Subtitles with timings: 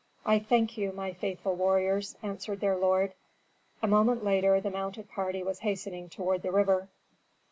[0.25, 3.13] "I thank you, my faithful warriors," answered their lord.
[3.83, 6.89] A moment later the mounted party was hastening toward the river.